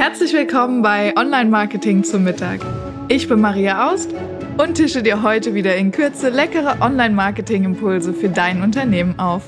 [0.00, 2.60] Herzlich willkommen bei Online Marketing zum Mittag.
[3.08, 4.14] Ich bin Maria Aust
[4.56, 9.42] und tische dir heute wieder in Kürze leckere Online Marketing Impulse für dein Unternehmen auf.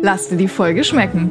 [0.00, 1.30] Lass dir die Folge schmecken.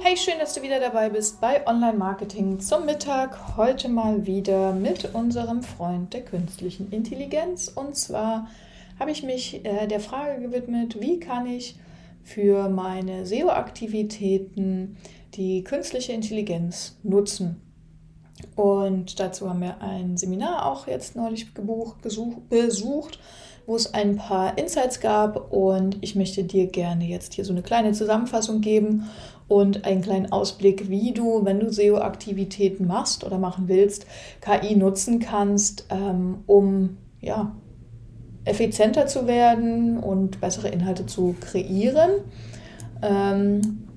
[0.00, 3.56] Hey, schön, dass du wieder dabei bist bei Online Marketing zum Mittag.
[3.56, 7.68] Heute mal wieder mit unserem Freund der künstlichen Intelligenz.
[7.68, 8.46] Und zwar
[9.00, 11.76] habe ich mich äh, der Frage gewidmet, wie kann ich
[12.24, 14.98] für meine SEO-Aktivitäten
[15.34, 17.60] die künstliche Intelligenz nutzen.
[18.56, 23.18] Und dazu haben wir ein Seminar auch jetzt neulich gebucht, gesucht, besucht,
[23.66, 25.52] wo es ein paar Insights gab.
[25.52, 29.08] Und ich möchte dir gerne jetzt hier so eine kleine Zusammenfassung geben
[29.48, 34.06] und einen kleinen Ausblick, wie du, wenn du SEO-Aktivitäten machst oder machen willst,
[34.40, 37.54] KI nutzen kannst, ähm, um ja,
[38.44, 42.10] effizienter zu werden und bessere Inhalte zu kreieren.
[43.02, 43.88] Ähm,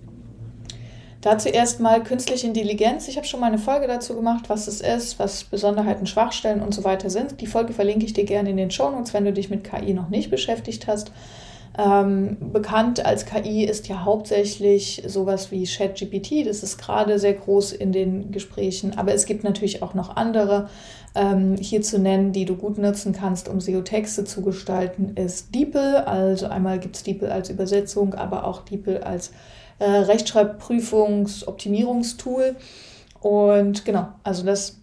[1.25, 3.07] Dazu erstmal künstliche Intelligenz.
[3.07, 6.71] Ich habe schon mal eine Folge dazu gemacht, was es ist, was Besonderheiten, Schwachstellen und
[6.71, 7.41] so weiter sind.
[7.41, 9.95] Die Folge verlinke ich dir gerne in den Show Notes, wenn du dich mit KI
[9.95, 11.11] noch nicht beschäftigt hast.
[11.77, 16.47] Ähm, bekannt als KI ist ja hauptsächlich sowas wie ChatGPT.
[16.47, 18.97] Das ist gerade sehr groß in den Gesprächen.
[18.97, 20.69] Aber es gibt natürlich auch noch andere
[21.15, 26.03] ähm, hier zu nennen, die du gut nutzen kannst, um SEO-Texte zu gestalten, ist DeepL.
[26.05, 29.33] Also einmal gibt es DeepL als Übersetzung, aber auch DeepL als
[29.79, 32.55] äh, Rechtschreibprüfungs-Optimierungstool.
[33.19, 34.77] Und genau, also das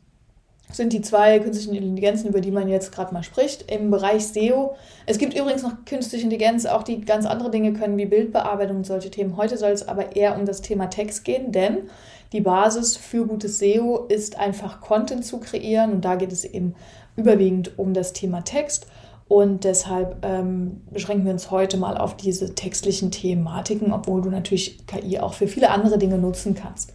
[0.73, 3.71] sind die zwei künstlichen Intelligenzen, über die man jetzt gerade mal spricht.
[3.71, 4.75] Im Bereich SEO.
[5.07, 8.87] Es gibt übrigens noch künstliche Intelligenz, auch die ganz andere Dinge können, wie Bildbearbeitung und
[8.87, 9.37] solche Themen.
[9.37, 11.91] Heute soll es aber eher um das Thema Text gehen, denn
[12.33, 16.75] die Basis für gutes SEO ist einfach Content zu kreieren und da geht es eben
[17.17, 18.87] überwiegend um das Thema Text.
[19.29, 24.87] Und deshalb ähm, beschränken wir uns heute mal auf diese textlichen Thematiken, obwohl du natürlich
[24.87, 26.93] KI auch für viele andere Dinge nutzen kannst.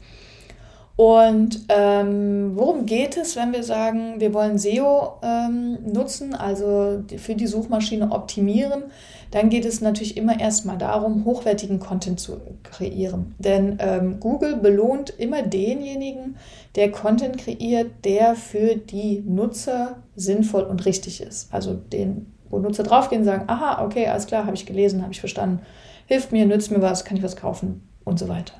[0.98, 7.36] Und ähm, worum geht es, wenn wir sagen, wir wollen SEO ähm, nutzen, also für
[7.36, 8.86] die Suchmaschine optimieren?
[9.30, 13.36] Dann geht es natürlich immer erstmal darum, hochwertigen Content zu kreieren.
[13.38, 16.38] Denn ähm, Google belohnt immer denjenigen,
[16.76, 21.54] der Content kreiert, der für die Nutzer sinnvoll und richtig ist.
[21.54, 25.14] Also den, wo Nutzer draufgehen und sagen, aha, okay, alles klar, habe ich gelesen, habe
[25.14, 25.60] ich verstanden,
[26.08, 28.54] hilft mir, nützt mir was, kann ich was kaufen und so weiter.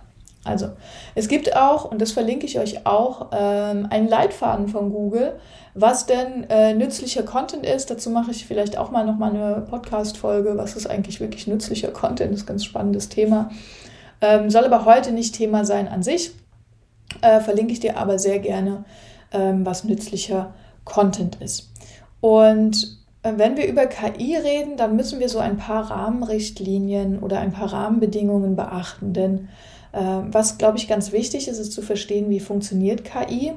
[0.48, 0.70] Also
[1.16, 5.40] es gibt auch, und das verlinke ich euch auch, ähm, einen Leitfaden von Google,
[5.74, 7.92] was denn äh, nützlicher Content ist.
[7.92, 12.32] Dazu mache ich vielleicht auch mal nochmal eine Podcast-Folge, was ist eigentlich wirklich nützlicher Content,
[12.32, 13.50] das ist ein ganz spannendes Thema.
[14.22, 16.32] Ähm, soll aber heute nicht Thema sein an sich.
[17.22, 18.86] Äh, verlinke ich dir aber sehr gerne,
[19.32, 20.54] ähm, was nützlicher
[20.84, 21.70] Content ist.
[22.22, 27.52] Und wenn wir über KI reden, dann müssen wir so ein paar Rahmenrichtlinien oder ein
[27.52, 29.50] paar Rahmenbedingungen beachten, denn
[29.92, 30.00] äh,
[30.32, 33.54] was, glaube ich, ganz wichtig ist, ist zu verstehen, wie funktioniert KI.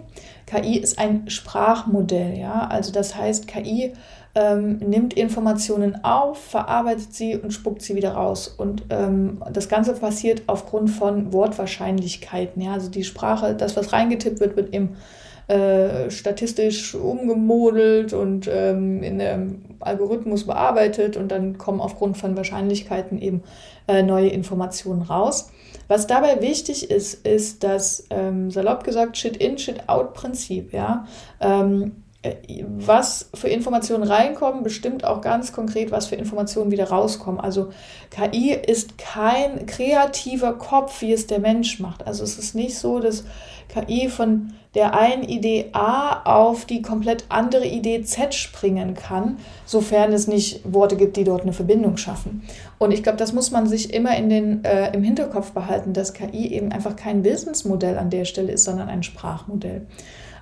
[0.46, 2.66] KI ist ein Sprachmodell, ja.
[2.68, 3.92] Also das heißt, KI
[4.34, 8.48] ähm, nimmt Informationen auf, verarbeitet sie und spuckt sie wieder raus.
[8.48, 12.62] Und ähm, das Ganze passiert aufgrund von Wortwahrscheinlichkeiten.
[12.62, 12.74] Ja?
[12.74, 14.96] Also die Sprache, das, was reingetippt wird, wird im
[15.50, 23.20] äh, statistisch umgemodelt und ähm, in dem Algorithmus bearbeitet und dann kommen aufgrund von Wahrscheinlichkeiten
[23.20, 23.42] eben
[23.88, 25.50] äh, neue Informationen raus.
[25.88, 30.72] Was dabei wichtig ist, ist das ähm, salopp gesagt Shit-in, Shit-out-Prinzip.
[30.72, 31.08] Ja?
[31.40, 37.40] Ähm, äh, was für Informationen reinkommen, bestimmt auch ganz konkret, was für Informationen wieder rauskommen.
[37.40, 37.70] Also
[38.10, 42.06] KI ist kein kreativer Kopf, wie es der Mensch macht.
[42.06, 43.24] Also es ist nicht so, dass
[43.68, 50.12] KI von der einen Idee A auf die komplett andere Idee Z springen kann, sofern
[50.12, 52.42] es nicht Worte gibt, die dort eine Verbindung schaffen.
[52.78, 56.12] Und ich glaube, das muss man sich immer in den, äh, im Hinterkopf behalten, dass
[56.12, 59.86] KI eben einfach kein Businessmodell an der Stelle ist, sondern ein Sprachmodell.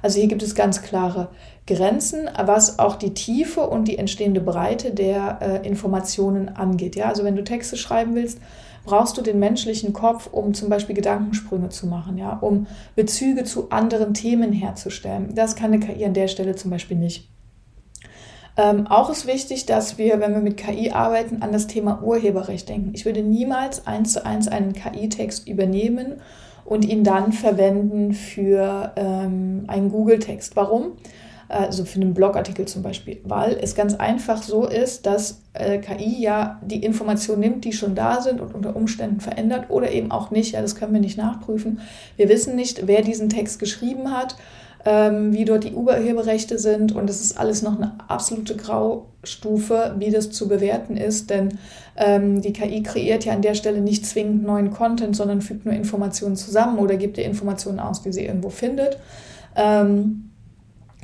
[0.03, 1.29] Also hier gibt es ganz klare
[1.67, 6.97] Grenzen, was auch die Tiefe und die entstehende Breite der äh, Informationen angeht.
[6.97, 8.39] Ja, also wenn du Texte schreiben willst,
[8.85, 13.71] brauchst du den menschlichen Kopf, um zum Beispiel Gedankensprünge zu machen, ja, um Bezüge zu
[13.71, 15.35] anderen Themen herzustellen.
[15.35, 17.29] Das kann eine KI an der Stelle zum Beispiel nicht.
[18.57, 22.69] Ähm, auch ist wichtig, dass wir, wenn wir mit KI arbeiten, an das Thema Urheberrecht
[22.69, 22.91] denken.
[22.93, 26.21] Ich würde niemals eins zu eins einen KI-Text übernehmen
[26.69, 30.55] und ihn dann verwenden für ähm, einen Google-Text.
[30.55, 30.93] Warum?
[31.49, 36.21] also für einen Blogartikel zum Beispiel, weil es ganz einfach so ist, dass äh, KI
[36.21, 40.31] ja die Informationen nimmt, die schon da sind und unter Umständen verändert oder eben auch
[40.31, 40.53] nicht.
[40.53, 41.81] Ja, das können wir nicht nachprüfen.
[42.17, 44.37] Wir wissen nicht, wer diesen Text geschrieben hat.
[44.91, 50.11] Ähm, wie dort die Urheberrechte sind und es ist alles noch eine absolute Graustufe, wie
[50.11, 51.59] das zu bewerten ist, denn
[51.97, 55.75] ähm, die KI kreiert ja an der Stelle nicht zwingend neuen Content, sondern fügt nur
[55.75, 58.99] Informationen zusammen oder gibt dir Informationen aus, die sie irgendwo findet.
[59.57, 60.31] Ähm,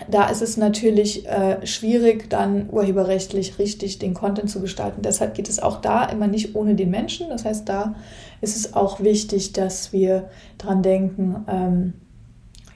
[0.09, 5.03] da ist es natürlich äh, schwierig, dann urheberrechtlich richtig den Content zu gestalten.
[5.03, 7.29] Deshalb geht es auch da immer nicht ohne den Menschen.
[7.29, 7.95] Das heißt, da
[8.41, 11.93] ist es auch wichtig, dass wir dran denken, ähm,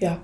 [0.01, 0.19] ja,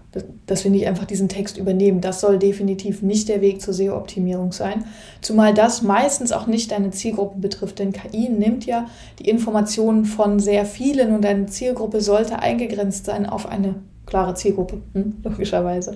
[0.46, 2.00] dass wir nicht einfach diesen Text übernehmen.
[2.00, 4.84] Das soll definitiv nicht der Weg zur SEO-Optimierung sein.
[5.20, 8.86] Zumal das meistens auch nicht deine Zielgruppe betrifft, denn KI nimmt ja
[9.18, 13.74] die Informationen von sehr vielen und deine Zielgruppe sollte eingegrenzt sein auf eine
[14.06, 15.94] klare Zielgruppe, hm, logischerweise.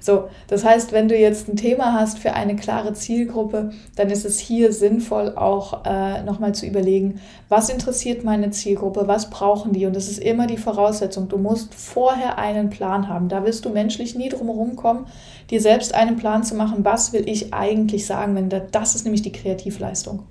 [0.00, 4.24] So, das heißt, wenn du jetzt ein Thema hast für eine klare Zielgruppe, dann ist
[4.24, 7.20] es hier sinnvoll, auch äh, nochmal zu überlegen,
[7.50, 9.84] was interessiert meine Zielgruppe, was brauchen die?
[9.84, 11.28] Und das ist immer die Voraussetzung.
[11.28, 13.28] Du musst vorher einen Plan haben.
[13.28, 15.06] Da wirst du menschlich nie drum herum kommen,
[15.50, 19.04] dir selbst einen Plan zu machen, was will ich eigentlich sagen, wenn da, das ist
[19.04, 20.22] nämlich die Kreativleistung.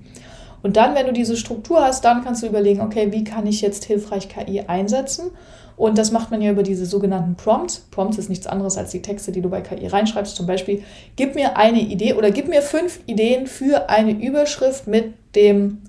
[0.61, 3.61] Und dann, wenn du diese Struktur hast, dann kannst du überlegen, okay, wie kann ich
[3.61, 5.31] jetzt hilfreich KI einsetzen?
[5.77, 7.87] Und das macht man ja über diese sogenannten Prompts.
[7.91, 10.35] Prompts ist nichts anderes als die Texte, die du bei KI reinschreibst.
[10.35, 10.83] Zum Beispiel,
[11.15, 15.83] gib mir eine Idee oder gib mir fünf Ideen für eine Überschrift mit dem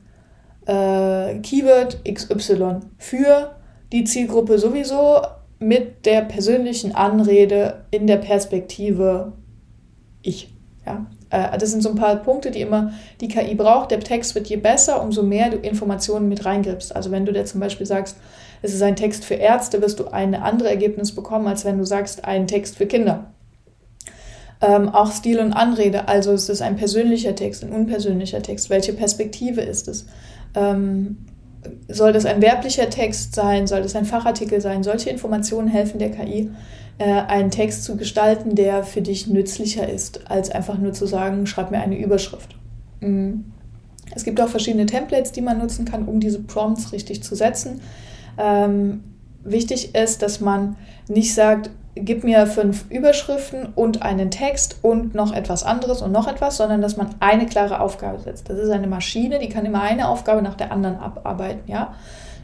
[0.67, 3.56] äh, Keyword XY für
[3.93, 5.22] die Zielgruppe sowieso
[5.58, 9.32] mit der persönlichen Anrede in der Perspektive
[10.22, 10.55] ich.
[10.87, 11.06] Ja?
[11.31, 13.91] Äh, das sind so ein paar Punkte, die immer die KI braucht.
[13.91, 16.94] Der Text wird je besser, umso mehr du Informationen mit reingibst.
[16.94, 18.17] Also wenn du dir zum Beispiel sagst,
[18.62, 21.85] es ist ein Text für Ärzte, wirst du ein anderes Ergebnis bekommen, als wenn du
[21.85, 23.32] sagst, ein Text für Kinder.
[24.61, 28.93] Ähm, auch Stil und Anrede, also ist es ein persönlicher Text, ein unpersönlicher Text, welche
[28.93, 30.05] Perspektive ist es?
[30.55, 31.17] Ähm,
[31.88, 33.67] soll das ein werblicher Text sein?
[33.67, 34.82] Soll das ein Fachartikel sein?
[34.82, 36.50] Solche Informationen helfen der KI,
[37.05, 41.70] einen Text zu gestalten, der für dich nützlicher ist, als einfach nur zu sagen, schreib
[41.70, 42.56] mir eine Überschrift.
[43.00, 43.52] Mhm.
[44.14, 47.81] Es gibt auch verschiedene Templates, die man nutzen kann, um diese Prompts richtig zu setzen.
[48.38, 49.05] Ähm,
[49.44, 50.76] wichtig ist, dass man
[51.08, 56.29] nicht sagt, gib mir fünf Überschriften und einen Text und noch etwas anderes und noch
[56.29, 58.49] etwas, sondern dass man eine klare Aufgabe setzt.
[58.49, 61.94] Das ist eine Maschine, die kann immer eine Aufgabe nach der anderen abarbeiten, ja.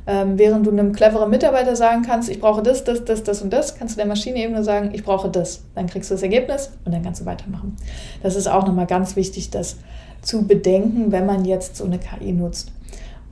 [0.08, 3.52] Ähm, während du einem cleveren Mitarbeiter sagen kannst, ich brauche das, das, das, das und
[3.52, 5.64] das, kannst du der Maschine eben nur sagen, ich brauche das.
[5.74, 7.76] Dann kriegst du das Ergebnis und dann kannst du weitermachen.
[8.22, 9.76] Das ist auch nochmal ganz wichtig, das
[10.22, 12.72] zu bedenken, wenn man jetzt so eine KI nutzt.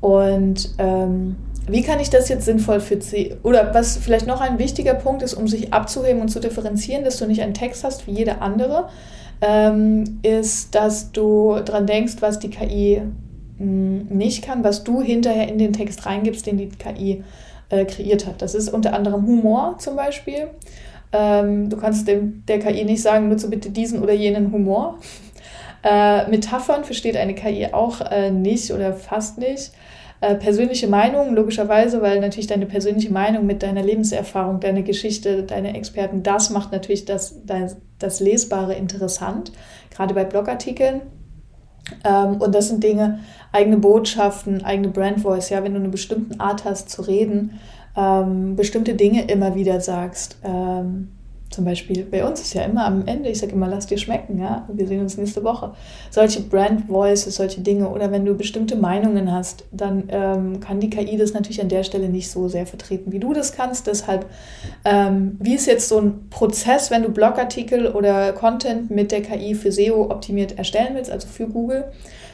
[0.00, 1.36] Und ähm,
[1.66, 5.22] wie kann ich das jetzt sinnvoll für C oder was vielleicht noch ein wichtiger Punkt
[5.22, 8.42] ist, um sich abzuheben und zu differenzieren, dass du nicht einen Text hast wie jeder
[8.42, 8.88] andere,
[9.40, 13.02] ähm, ist, dass du dran denkst, was die KI
[13.58, 17.22] nicht kann, was du hinterher in den Text reingibst, den die KI
[17.68, 18.42] äh, kreiert hat.
[18.42, 20.48] Das ist unter anderem Humor zum Beispiel.
[21.12, 24.98] Ähm, du kannst dem, der KI nicht sagen, nutze bitte diesen oder jenen Humor.
[25.86, 29.70] Äh, Metaphern versteht eine KI auch äh, nicht oder fast nicht.
[30.22, 35.76] Äh, persönliche Meinung, logischerweise, weil natürlich deine persönliche Meinung mit deiner Lebenserfahrung, deiner Geschichte, deine
[35.76, 39.52] Experten, das macht natürlich das, das, das Lesbare interessant,
[39.94, 41.02] gerade bei Blogartikeln.
[42.04, 43.20] Ähm, und das sind Dinge,
[43.52, 47.60] eigene Botschaften, eigene Brand Voice, ja, wenn du eine bestimmte Art hast zu reden,
[47.96, 50.38] ähm, bestimmte Dinge immer wieder sagst.
[50.42, 51.10] Ähm,
[51.54, 54.38] zum Beispiel bei uns ist ja immer am Ende, ich sage immer, lass dir schmecken,
[54.38, 55.72] ja, wir sehen uns nächste Woche.
[56.10, 60.90] Solche Brand Voices, solche Dinge oder wenn du bestimmte Meinungen hast, dann ähm, kann die
[60.90, 63.86] KI das natürlich an der Stelle nicht so sehr vertreten, wie du das kannst.
[63.86, 64.26] Deshalb,
[64.84, 69.54] ähm, wie ist jetzt so ein Prozess, wenn du Blogartikel oder Content mit der KI
[69.54, 71.84] für SEO optimiert erstellen willst, also für Google?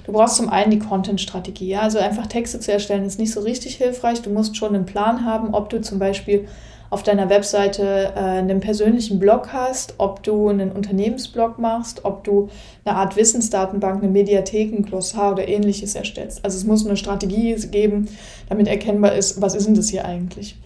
[0.06, 1.68] Du brauchst zum einen die Content-Strategie.
[1.68, 1.82] Ja?
[1.82, 4.22] Also einfach Texte zu erstellen ist nicht so richtig hilfreich.
[4.22, 6.48] Du musst schon einen Plan haben, ob du zum Beispiel
[6.90, 12.48] auf deiner Webseite äh, einen persönlichen Blog hast, ob du einen Unternehmensblog machst, ob du
[12.84, 16.44] eine Art Wissensdatenbank, eine Mediathek, ein Glossar oder ähnliches erstellst.
[16.44, 18.08] Also es muss eine Strategie geben,
[18.48, 20.56] damit erkennbar ist, was ist denn das hier eigentlich.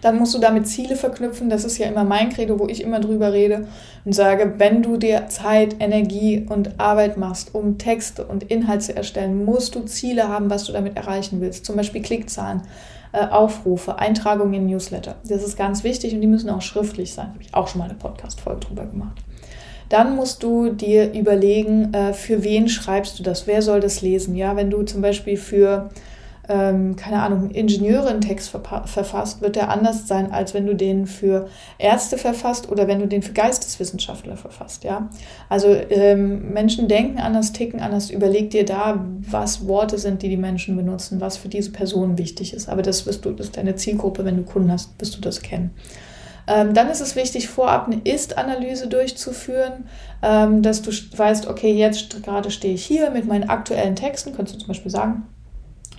[0.00, 1.50] Dann musst du damit Ziele verknüpfen.
[1.50, 3.66] Das ist ja immer mein Credo, wo ich immer drüber rede
[4.04, 8.94] und sage, wenn du dir Zeit, Energie und Arbeit machst, um Texte und Inhalt zu
[8.94, 11.64] erstellen, musst du Ziele haben, was du damit erreichen willst.
[11.64, 12.62] Zum Beispiel Klickzahlen,
[13.12, 15.16] äh, Aufrufe, Eintragungen in Newsletter.
[15.26, 17.28] Das ist ganz wichtig und die müssen auch schriftlich sein.
[17.28, 19.18] Habe ich auch schon mal eine Podcast-Folge drüber gemacht.
[19.88, 23.46] Dann musst du dir überlegen, äh, für wen schreibst du das?
[23.46, 24.36] Wer soll das lesen?
[24.36, 25.88] Ja, wenn du zum Beispiel für
[26.48, 31.06] ähm, keine Ahnung, Ingenieure einen Text verfasst, wird der anders sein, als wenn du den
[31.06, 35.10] für Ärzte verfasst oder wenn du den für Geisteswissenschaftler verfasst, ja.
[35.48, 40.36] Also ähm, Menschen denken anders, ticken anders, überleg dir da, was Worte sind, die die
[40.36, 42.68] Menschen benutzen, was für diese Person wichtig ist.
[42.68, 45.42] Aber das wirst du, das ist deine Zielgruppe, wenn du Kunden hast, wirst du das
[45.42, 45.70] kennen.
[46.46, 49.84] Ähm, dann ist es wichtig, vorab eine Ist-Analyse durchzuführen,
[50.22, 54.56] ähm, dass du weißt, okay, jetzt gerade stehe ich hier mit meinen aktuellen Texten, könntest
[54.56, 55.24] du zum Beispiel sagen,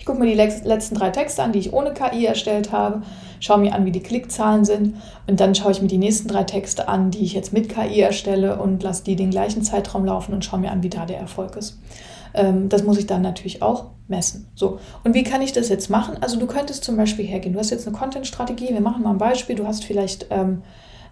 [0.10, 3.04] gucke mir die letzten drei Texte an, die ich ohne KI erstellt habe,
[3.40, 4.96] schaue mir an, wie die Klickzahlen sind
[5.28, 8.00] und dann schaue ich mir die nächsten drei Texte an, die ich jetzt mit KI
[8.00, 11.20] erstelle und lasse die den gleichen Zeitraum laufen und schaue mir an, wie da der
[11.20, 11.78] Erfolg ist.
[12.34, 14.48] Ähm, das muss ich dann natürlich auch messen.
[14.56, 16.18] So, und wie kann ich das jetzt machen?
[16.22, 19.20] Also du könntest zum Beispiel hergehen, du hast jetzt eine Content-Strategie, wir machen mal ein
[19.20, 20.64] Beispiel, du hast vielleicht ähm,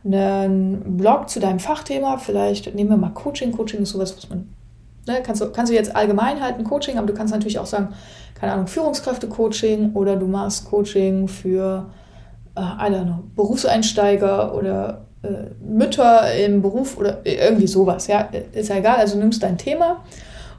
[0.03, 4.49] einen Blog zu deinem Fachthema, vielleicht nehmen wir mal Coaching, Coaching ist sowas, was man
[5.07, 7.89] Ne, kannst, du, kannst du jetzt allgemein halten, Coaching, aber du kannst natürlich auch sagen,
[8.35, 11.89] keine Ahnung, Führungskräfte-Coaching oder du machst Coaching für,
[12.55, 18.07] äh, I don't know, Berufseinsteiger oder äh, Mütter im Beruf oder irgendwie sowas.
[18.07, 18.97] Ja, ist ja egal.
[18.97, 20.03] Also nimmst dein Thema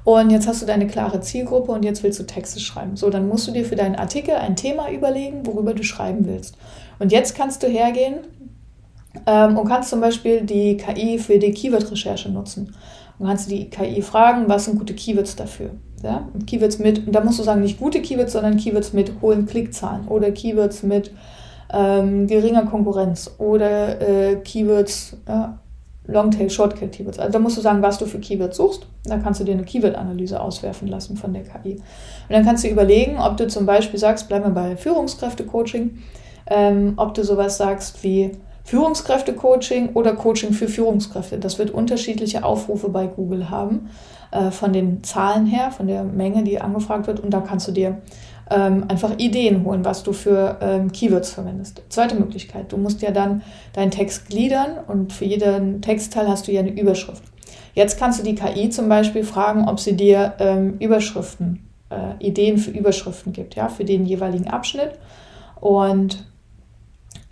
[0.04, 2.96] und jetzt hast du deine klare Zielgruppe und jetzt willst du Texte schreiben.
[2.96, 6.56] So, dann musst du dir für deinen Artikel ein Thema überlegen, worüber du schreiben willst.
[6.98, 8.20] Und jetzt kannst du hergehen
[9.26, 12.74] ähm, und kannst zum Beispiel die KI für die Keyword-Recherche nutzen.
[13.18, 15.70] Und kannst du die KI fragen, was sind gute Keywords dafür?
[16.02, 16.28] Ja?
[16.32, 19.46] Und Keywords mit, und da musst du sagen, nicht gute Keywords, sondern Keywords mit hohen
[19.46, 21.12] Klickzahlen oder Keywords mit
[21.72, 25.58] ähm, geringer Konkurrenz oder äh, Keywords, ja,
[26.06, 27.18] Longtail, Shortcut Keywords.
[27.18, 28.86] Also da musst du sagen, was du für Keywords suchst.
[29.04, 31.74] Da kannst du dir eine Keyword-Analyse auswerfen lassen von der KI.
[31.74, 31.82] Und
[32.30, 35.98] dann kannst du überlegen, ob du zum Beispiel sagst, bleiben wir bei Führungskräfte-Coaching,
[36.46, 38.32] ähm, ob du sowas sagst wie,
[38.68, 41.38] Führungskräfte-Coaching oder Coaching für Führungskräfte.
[41.38, 43.88] Das wird unterschiedliche Aufrufe bei Google haben,
[44.30, 47.18] äh, von den Zahlen her, von der Menge, die angefragt wird.
[47.20, 47.96] Und da kannst du dir
[48.50, 51.82] ähm, einfach Ideen holen, was du für ähm, Keywords verwendest.
[51.88, 53.40] Zweite Möglichkeit, du musst ja dann
[53.72, 57.22] deinen Text gliedern und für jeden Textteil hast du ja eine Überschrift.
[57.72, 62.58] Jetzt kannst du die KI zum Beispiel fragen, ob sie dir ähm, Überschriften, äh, Ideen
[62.58, 64.92] für Überschriften gibt, ja, für den jeweiligen Abschnitt.
[65.58, 66.27] Und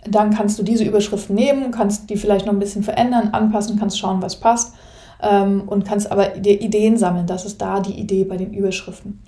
[0.05, 3.99] dann kannst du diese Überschriften nehmen, kannst die vielleicht noch ein bisschen verändern, anpassen, kannst
[3.99, 4.73] schauen, was passt
[5.21, 7.27] ähm, und kannst aber dir Ideen sammeln.
[7.27, 9.21] Das ist da die Idee bei den Überschriften.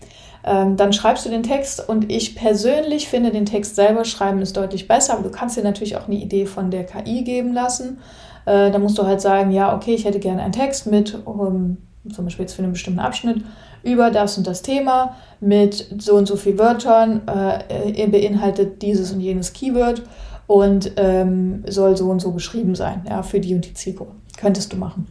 [0.43, 4.55] Ähm, dann schreibst du den Text und ich persönlich finde, den Text selber schreiben ist
[4.55, 7.99] deutlich besser, aber du kannst dir natürlich auch eine Idee von der KI geben lassen.
[8.45, 11.77] Äh, da musst du halt sagen, ja, okay, ich hätte gerne einen Text mit, um,
[12.13, 13.43] zum Beispiel jetzt für einen bestimmten Abschnitt,
[13.83, 19.21] über das und das Thema mit so und so viel Wörtern, äh, beinhaltet dieses und
[19.21, 20.03] jenes Keyword
[20.49, 24.13] und ähm, soll so und so geschrieben sein, ja, für die und die Zielgruppe.
[24.35, 25.05] Könntest du machen.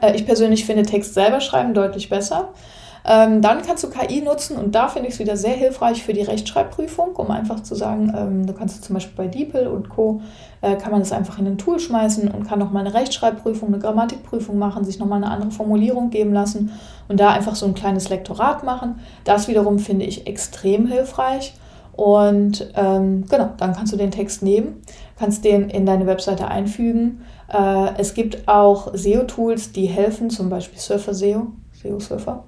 [0.00, 2.48] Äh, ich persönlich finde Text selber schreiben deutlich besser.
[3.04, 6.14] Ähm, dann kannst du KI nutzen und da finde ich es wieder sehr hilfreich für
[6.14, 10.22] die Rechtschreibprüfung, um einfach zu sagen, ähm, du kannst zum Beispiel bei DeepL und Co.
[10.62, 13.78] Äh, kann man das einfach in ein Tool schmeißen und kann nochmal eine Rechtschreibprüfung, eine
[13.78, 16.72] Grammatikprüfung machen, sich nochmal eine andere Formulierung geben lassen
[17.06, 19.00] und da einfach so ein kleines Lektorat machen.
[19.24, 21.52] Das wiederum finde ich extrem hilfreich.
[21.98, 24.82] Und ähm, genau, dann kannst du den Text nehmen,
[25.18, 27.22] kannst den in deine Webseite einfügen.
[27.52, 32.44] Äh, es gibt auch SEO-Tools, die helfen, zum Beispiel Surfer SEO, SEO Surfer,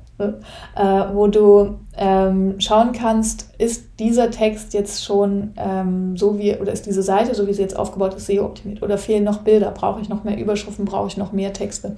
[1.12, 6.86] wo du ähm, schauen kannst, ist dieser Text jetzt schon ähm, so wie, oder ist
[6.86, 8.82] diese Seite, so wie sie jetzt aufgebaut ist, SEO-optimiert?
[8.82, 9.70] Oder fehlen noch Bilder?
[9.70, 10.84] Brauche ich noch mehr Überschriften?
[10.84, 11.96] Brauche ich noch mehr Texte?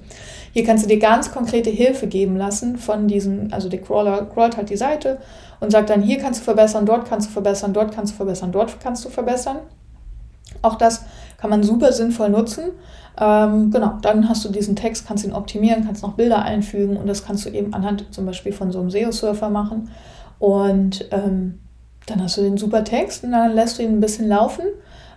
[0.51, 4.57] Hier kannst du dir ganz konkrete Hilfe geben lassen von diesen, also der Crawler crawlt
[4.57, 5.19] halt die Seite
[5.59, 8.51] und sagt dann, hier kannst du verbessern, dort kannst du verbessern, dort kannst du verbessern,
[8.51, 9.59] dort kannst du verbessern.
[10.61, 11.05] Auch das
[11.43, 12.71] kann man super sinnvoll nutzen.
[13.19, 17.05] Ähm, genau, dann hast du diesen Text, kannst ihn optimieren, kannst noch Bilder einfügen und
[17.05, 19.89] das kannst du eben anhand zum Beispiel von so einem SEO-Surfer machen.
[20.39, 21.59] Und ähm,
[22.05, 24.63] dann hast du den super Text und dann lässt du ihn ein bisschen laufen.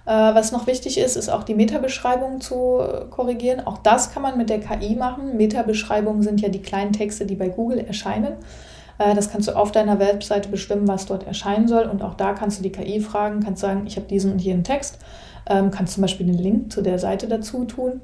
[0.04, 2.80] Äh, was noch wichtig ist, ist auch die Metabeschreibung zu
[3.10, 3.64] korrigieren.
[3.64, 5.36] Auch das kann man mit der KI machen.
[5.36, 8.32] Metabeschreibungen sind ja die kleinen Texte, die bei Google erscheinen.
[8.98, 11.84] Äh, das kannst du auf deiner Webseite bestimmen, was dort erscheinen soll.
[11.84, 14.64] Und auch da kannst du die KI fragen, kannst sagen, ich habe diesen und jenen
[14.64, 14.98] Text,
[15.48, 18.00] ähm, kannst zum Beispiel den Link zu der Seite dazu tun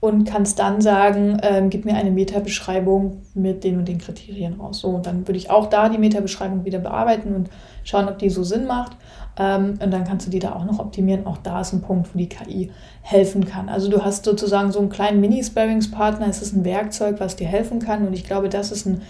[0.00, 4.80] und kannst dann sagen, ähm, gib mir eine Metabeschreibung mit den und den Kriterien raus.
[4.80, 7.50] So, und dann würde ich auch da die Metabeschreibung wieder bearbeiten und
[7.82, 8.96] schauen, ob die so Sinn macht.
[9.38, 11.26] Ähm, und dann kannst du die da auch noch optimieren.
[11.26, 12.70] Auch da ist ein Punkt, wo die KI
[13.02, 13.68] helfen kann.
[13.68, 16.26] Also du hast sozusagen so einen kleinen Mini-Sparings-Partner.
[16.28, 18.06] Es ist ein Werkzeug, was dir helfen kann.
[18.06, 19.00] Und ich glaube, das ist ein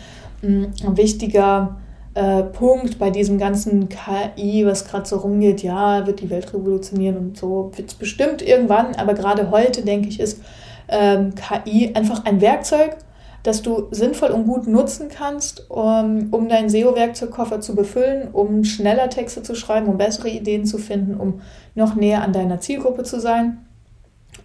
[0.42, 1.76] ein wichtiger
[2.16, 7.18] äh, Punkt bei diesem ganzen KI, was gerade so rumgeht, ja, wird die Welt revolutionieren
[7.18, 10.40] und so, wird es bestimmt irgendwann, aber gerade heute, denke ich, ist
[10.88, 12.96] ähm, KI einfach ein Werkzeug,
[13.42, 19.10] das du sinnvoll und gut nutzen kannst, um, um deinen SEO-Werkzeugkoffer zu befüllen, um schneller
[19.10, 21.42] Texte zu schreiben, um bessere Ideen zu finden, um
[21.74, 23.58] noch näher an deiner Zielgruppe zu sein.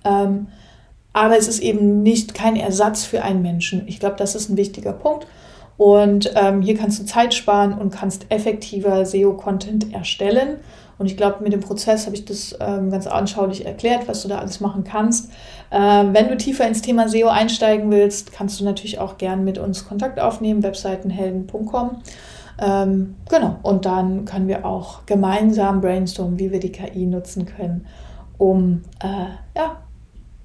[0.03, 0.47] Ähm,
[1.13, 3.87] aber es ist eben nicht kein Ersatz für einen Menschen.
[3.87, 5.25] Ich glaube, das ist ein wichtiger Punkt.
[5.77, 10.57] Und ähm, hier kannst du Zeit sparen und kannst effektiver SEO-Content erstellen.
[10.97, 14.27] Und ich glaube, mit dem Prozess habe ich das ähm, ganz anschaulich erklärt, was du
[14.27, 15.31] da alles machen kannst.
[15.71, 19.57] Ähm, wenn du tiefer ins Thema SEO einsteigen willst, kannst du natürlich auch gern mit
[19.57, 21.97] uns Kontakt aufnehmen, webseitenhelden.com.
[22.61, 27.87] Ähm, genau, und dann können wir auch gemeinsam brainstormen, wie wir die KI nutzen können,
[28.37, 29.77] um äh, ja,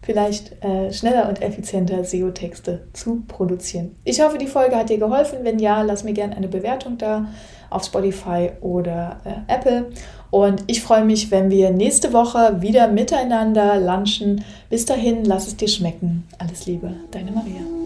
[0.06, 3.96] vielleicht äh, schneller und effizienter SEO-Texte zu produzieren.
[4.04, 5.40] Ich hoffe, die Folge hat dir geholfen.
[5.42, 7.26] Wenn ja, lass mir gerne eine Bewertung da
[7.68, 9.90] auf Spotify oder äh, Apple.
[10.30, 14.44] Und ich freue mich, wenn wir nächste Woche wieder miteinander lunchen.
[14.70, 16.24] Bis dahin, lass es dir schmecken.
[16.38, 17.85] Alles Liebe, deine Maria.